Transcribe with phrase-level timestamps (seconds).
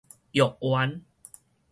[0.33, 1.03] 藥丸